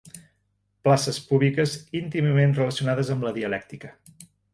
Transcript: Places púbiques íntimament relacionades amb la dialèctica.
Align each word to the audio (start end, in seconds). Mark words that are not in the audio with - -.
Places 0.87 1.19
púbiques 1.27 1.75
íntimament 1.99 2.57
relacionades 2.61 3.13
amb 3.17 3.27
la 3.29 3.35
dialèctica. 3.37 3.93